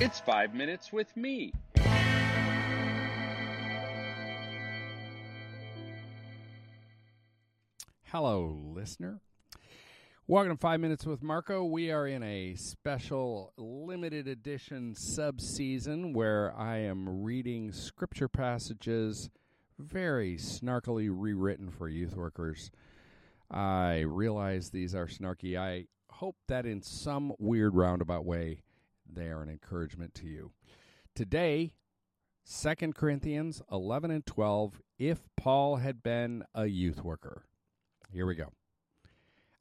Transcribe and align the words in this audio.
It's 0.00 0.18
five 0.18 0.56
minutes 0.56 0.92
with 0.92 1.16
me. 1.16 1.52
Hello, 8.06 8.58
listener. 8.74 9.20
Welcome 10.26 10.56
to 10.56 10.60
Five 10.60 10.80
Minutes 10.80 11.06
with 11.06 11.22
Marko. 11.22 11.64
We 11.64 11.92
are 11.92 12.08
in 12.08 12.24
a 12.24 12.56
special 12.56 13.52
limited 13.56 14.26
edition 14.26 14.96
sub 14.96 15.40
season 15.40 16.12
where 16.12 16.52
I 16.58 16.78
am 16.78 17.22
reading 17.22 17.70
scripture 17.70 18.28
passages 18.28 19.30
very 19.78 20.36
snarkily 20.36 21.08
rewritten 21.08 21.70
for 21.70 21.88
youth 21.88 22.16
workers. 22.16 22.72
I 23.48 24.00
realize 24.00 24.70
these 24.70 24.92
are 24.92 25.06
snarky. 25.06 25.56
I 25.56 25.86
hope 26.10 26.34
that 26.48 26.66
in 26.66 26.82
some 26.82 27.32
weird 27.38 27.76
roundabout 27.76 28.24
way 28.24 28.62
they 29.10 29.28
are 29.28 29.42
an 29.42 29.48
encouragement 29.48 30.14
to 30.14 30.26
you. 30.26 30.52
Today, 31.14 31.72
2 32.50 32.92
Corinthians 32.92 33.62
11 33.70 34.10
and 34.10 34.26
12, 34.26 34.80
if 34.98 35.20
Paul 35.36 35.76
had 35.76 36.02
been 36.02 36.44
a 36.54 36.66
youth 36.66 37.02
worker. 37.02 37.44
Here 38.12 38.26
we 38.26 38.34
go. 38.34 38.52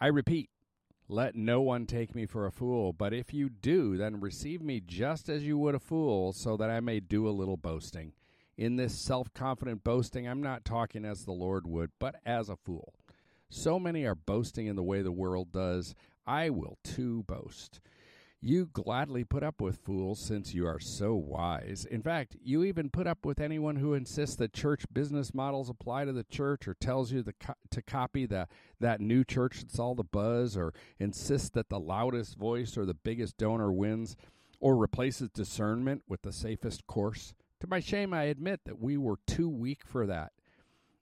I 0.00 0.08
repeat, 0.08 0.50
let 1.08 1.34
no 1.34 1.60
one 1.60 1.86
take 1.86 2.14
me 2.14 2.26
for 2.26 2.46
a 2.46 2.52
fool, 2.52 2.92
but 2.92 3.12
if 3.12 3.32
you 3.32 3.48
do, 3.48 3.96
then 3.96 4.20
receive 4.20 4.62
me 4.62 4.80
just 4.80 5.28
as 5.28 5.44
you 5.44 5.58
would 5.58 5.74
a 5.74 5.78
fool, 5.78 6.32
so 6.32 6.56
that 6.56 6.70
I 6.70 6.80
may 6.80 6.98
do 7.00 7.28
a 7.28 7.30
little 7.30 7.56
boasting. 7.56 8.12
In 8.56 8.76
this 8.76 8.94
self 8.96 9.32
confident 9.34 9.84
boasting, 9.84 10.26
I'm 10.26 10.42
not 10.42 10.64
talking 10.64 11.04
as 11.04 11.24
the 11.24 11.32
Lord 11.32 11.66
would, 11.66 11.90
but 11.98 12.16
as 12.24 12.48
a 12.48 12.56
fool. 12.56 12.94
So 13.50 13.78
many 13.78 14.04
are 14.04 14.14
boasting 14.14 14.66
in 14.66 14.76
the 14.76 14.82
way 14.82 15.02
the 15.02 15.12
world 15.12 15.52
does. 15.52 15.94
I 16.26 16.50
will 16.50 16.78
too 16.82 17.24
boast. 17.24 17.80
You 18.46 18.66
gladly 18.66 19.24
put 19.24 19.42
up 19.42 19.62
with 19.62 19.78
fools 19.78 20.20
since 20.20 20.52
you 20.52 20.66
are 20.66 20.78
so 20.78 21.14
wise. 21.14 21.86
In 21.90 22.02
fact, 22.02 22.36
you 22.42 22.62
even 22.62 22.90
put 22.90 23.06
up 23.06 23.24
with 23.24 23.40
anyone 23.40 23.76
who 23.76 23.94
insists 23.94 24.36
that 24.36 24.52
church 24.52 24.84
business 24.92 25.32
models 25.32 25.70
apply 25.70 26.04
to 26.04 26.12
the 26.12 26.24
church 26.24 26.68
or 26.68 26.74
tells 26.74 27.10
you 27.10 27.24
co- 27.40 27.54
to 27.70 27.80
copy 27.80 28.26
the, 28.26 28.46
that 28.78 29.00
new 29.00 29.24
church 29.24 29.60
that's 29.60 29.78
all 29.78 29.94
the 29.94 30.04
buzz 30.04 30.58
or 30.58 30.74
insists 30.98 31.48
that 31.54 31.70
the 31.70 31.80
loudest 31.80 32.36
voice 32.36 32.76
or 32.76 32.84
the 32.84 32.92
biggest 32.92 33.38
donor 33.38 33.72
wins 33.72 34.14
or 34.60 34.76
replaces 34.76 35.30
discernment 35.30 36.02
with 36.06 36.20
the 36.20 36.30
safest 36.30 36.86
course. 36.86 37.32
To 37.60 37.66
my 37.66 37.80
shame, 37.80 38.12
I 38.12 38.24
admit 38.24 38.60
that 38.66 38.78
we 38.78 38.98
were 38.98 39.20
too 39.26 39.48
weak 39.48 39.86
for 39.86 40.04
that. 40.04 40.32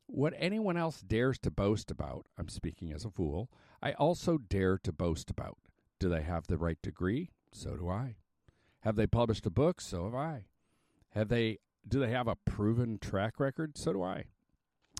What 0.06 0.34
anyone 0.36 0.76
else 0.76 1.00
dares 1.00 1.40
to 1.40 1.50
boast 1.50 1.90
about, 1.90 2.24
I'm 2.38 2.48
speaking 2.48 2.92
as 2.92 3.04
a 3.04 3.10
fool, 3.10 3.50
I 3.82 3.94
also 3.94 4.38
dare 4.38 4.78
to 4.78 4.92
boast 4.92 5.28
about. 5.28 5.58
Do 6.02 6.08
they 6.08 6.22
have 6.22 6.48
the 6.48 6.58
right 6.58 6.82
degree? 6.82 7.30
So 7.52 7.76
do 7.76 7.88
I. 7.88 8.16
Have 8.80 8.96
they 8.96 9.06
published 9.06 9.46
a 9.46 9.50
book? 9.50 9.80
So 9.80 10.02
have 10.06 10.16
I. 10.16 10.46
Have 11.10 11.28
they 11.28 11.60
do 11.86 12.00
they 12.00 12.10
have 12.10 12.26
a 12.26 12.34
proven 12.34 12.98
track 12.98 13.38
record? 13.38 13.78
So 13.78 13.92
do 13.92 14.02
I. 14.02 14.24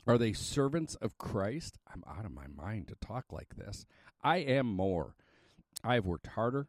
Are 0.06 0.16
they 0.16 0.32
servants 0.32 0.94
of 0.94 1.18
Christ? 1.18 1.76
I'm 1.92 2.04
out 2.08 2.24
of 2.24 2.30
my 2.30 2.46
mind 2.46 2.86
to 2.86 2.94
talk 3.04 3.32
like 3.32 3.56
this. 3.56 3.84
I 4.22 4.36
am 4.36 4.66
more. 4.66 5.16
I 5.82 5.94
have 5.94 6.06
worked 6.06 6.28
harder, 6.28 6.68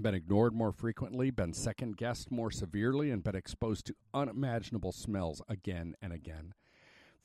been 0.00 0.16
ignored 0.16 0.52
more 0.52 0.72
frequently, 0.72 1.30
been 1.30 1.52
second 1.52 1.96
guessed 1.96 2.32
more 2.32 2.50
severely, 2.50 3.12
and 3.12 3.22
been 3.22 3.36
exposed 3.36 3.86
to 3.86 3.94
unimaginable 4.12 4.90
smells 4.90 5.40
again 5.48 5.94
and 6.02 6.12
again. 6.12 6.54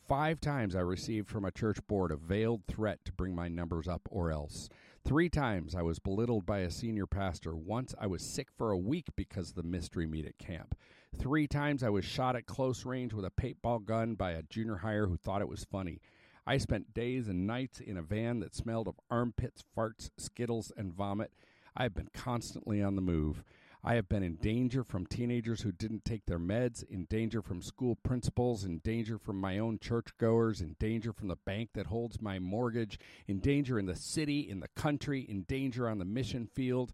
Five 0.08 0.40
times 0.42 0.76
I 0.76 0.82
received 0.82 1.28
from 1.28 1.44
a 1.44 1.52
church 1.52 1.80
board 1.88 2.12
a 2.12 2.18
veiled 2.18 2.66
threat 2.68 3.04
to 3.06 3.14
bring 3.14 3.34
my 3.34 3.48
numbers 3.48 3.88
up 3.88 4.08
or 4.12 4.32
else. 4.32 4.70
Three 5.06 5.30
times 5.30 5.76
I 5.76 5.82
was 5.82 5.98
belittled 5.98 6.46
by 6.46 6.60
a 6.60 6.70
senior 6.70 7.08
pastor. 7.08 7.56
Once 7.56 7.96
I 8.00 8.06
was 8.06 8.22
sick 8.22 8.50
for 8.56 8.72
a 8.72 8.78
week 8.78 9.08
because 9.16 9.50
of 9.50 9.56
the 9.56 9.64
mystery 9.64 10.06
meat 10.06 10.26
at 10.26 10.38
camp. 10.38 10.76
Three 11.18 11.48
times 11.48 11.82
I 11.82 11.90
was 11.90 12.06
shot 12.06 12.36
at 12.36 12.46
close 12.46 12.86
range 12.86 13.14
with 13.14 13.26
a 13.26 13.32
paintball 13.32 13.86
gun 13.86 14.16
by 14.16 14.32
a 14.32 14.44
junior 14.44 14.78
hire 14.78 15.08
who 15.08 15.18
thought 15.18 15.42
it 15.42 15.50
was 15.50 15.64
funny. 15.64 16.00
I 16.46 16.58
spent 16.58 16.94
days 16.94 17.28
and 17.28 17.48
nights 17.48 17.80
in 17.80 17.98
a 17.98 18.02
van 18.02 18.40
that 18.42 18.56
smelled 18.56 18.88
of 18.88 19.00
armpits, 19.10 19.64
farts, 19.76 20.12
skittles, 20.18 20.72
and 20.78 20.94
vomit. 20.94 21.32
I 21.76 21.84
have 21.84 21.96
been 21.96 22.10
constantly 22.14 22.84
on 22.84 22.96
the 22.96 23.02
move. 23.02 23.44
I 23.82 23.96
have 23.96 24.10
been 24.10 24.24
in 24.24 24.36
danger 24.36 24.84
from 24.84 25.06
teenagers 25.06 25.62
who 25.62 25.72
didn't 25.72 26.04
take 26.04 26.26
their 26.26 26.40
meds, 26.40 26.84
in 26.84 27.06
danger 27.06 27.42
from 27.42 27.62
school 27.62 27.96
principals, 27.96 28.66
in 28.66 28.80
danger 28.80 29.18
from 29.18 29.40
my 29.40 29.58
own 29.58 29.80
churchgoers, 29.80 30.60
in 30.60 30.76
danger 30.80 31.14
from 31.14 31.30
the 31.30 31.38
bank 31.38 31.70
that 31.76 31.88
holds 31.88 32.22
my 32.22 32.40
mortgage, 32.40 33.00
in 33.26 33.40
danger 33.40 33.80
in 33.80 33.86
the 33.86 33.96
city, 33.96 34.42
in 34.50 34.60
the 34.60 34.68
country, 34.76 35.22
in 35.22 35.44
danger 35.44 35.88
on 35.88 35.98
the 35.98 36.06
mission 36.06 36.46
field, 36.46 36.92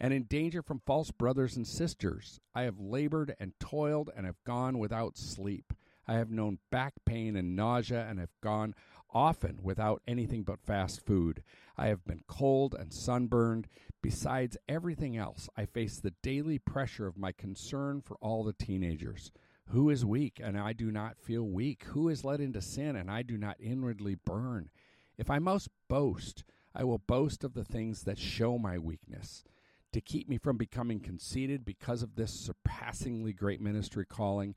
and 0.00 0.12
in 0.12 0.24
danger 0.24 0.60
from 0.60 0.82
false 0.84 1.12
brothers 1.12 1.56
and 1.56 1.68
sisters. 1.68 2.40
I 2.52 2.62
have 2.62 2.80
labored 2.80 3.36
and 3.38 3.52
toiled 3.60 4.10
and 4.16 4.26
have 4.26 4.42
gone 4.44 4.80
without 4.80 5.16
sleep. 5.16 5.72
I 6.08 6.14
have 6.14 6.32
known 6.32 6.58
back 6.70 6.94
pain 7.06 7.36
and 7.36 7.54
nausea 7.54 8.06
and 8.10 8.18
have 8.18 8.34
gone 8.42 8.74
often 9.14 9.60
without 9.62 10.02
anything 10.06 10.42
but 10.42 10.60
fast 10.60 11.04
food. 11.06 11.42
I 11.76 11.86
have 11.86 12.04
been 12.04 12.22
cold 12.26 12.74
and 12.74 12.92
sunburned. 12.92 13.68
Besides 14.02 14.56
everything 14.68 15.16
else, 15.16 15.48
I 15.56 15.66
face 15.66 15.98
the 15.98 16.14
daily 16.22 16.58
pressure 16.58 17.06
of 17.06 17.16
my 17.16 17.32
concern 17.32 18.02
for 18.02 18.16
all 18.20 18.44
the 18.44 18.52
teenagers. 18.52 19.30
Who 19.68 19.88
is 19.88 20.04
weak, 20.04 20.40
and 20.42 20.58
I 20.58 20.72
do 20.72 20.90
not 20.90 21.18
feel 21.18 21.44
weak? 21.44 21.84
Who 21.84 22.08
is 22.08 22.24
led 22.24 22.40
into 22.40 22.60
sin, 22.60 22.96
and 22.96 23.10
I 23.10 23.22
do 23.22 23.38
not 23.38 23.56
inwardly 23.60 24.14
burn? 24.14 24.68
If 25.16 25.30
I 25.30 25.38
must 25.38 25.68
boast, 25.88 26.44
I 26.74 26.84
will 26.84 26.98
boast 26.98 27.44
of 27.44 27.54
the 27.54 27.64
things 27.64 28.02
that 28.02 28.18
show 28.18 28.58
my 28.58 28.78
weakness 28.78 29.44
to 29.94 30.00
keep 30.00 30.28
me 30.28 30.36
from 30.36 30.56
becoming 30.56 30.98
conceited 30.98 31.64
because 31.64 32.02
of 32.02 32.16
this 32.16 32.32
surpassingly 32.32 33.32
great 33.32 33.60
ministry 33.60 34.04
calling, 34.04 34.56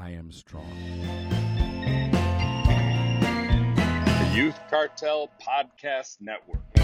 I 0.00 0.10
am 0.10 0.30
strong. 0.30 0.64
The 4.06 4.30
Youth 4.32 4.58
Cartel 4.70 5.28
Podcast 5.44 6.18
Network. 6.20 6.77